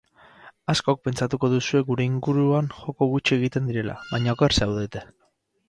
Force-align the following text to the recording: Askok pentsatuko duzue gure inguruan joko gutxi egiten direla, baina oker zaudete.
Askok 0.73 1.03
pentsatuko 1.07 1.49
duzue 1.51 1.83
gure 1.91 2.07
inguruan 2.13 2.71
joko 2.79 3.11
gutxi 3.13 3.39
egiten 3.39 3.71
direla, 3.73 3.99
baina 4.15 4.35
oker 4.37 4.59
zaudete. 4.63 5.09